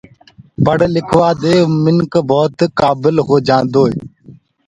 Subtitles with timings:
[0.63, 3.97] پڙه لکوآ دي منک ڀوت ڪآبل هوجآندو هي۔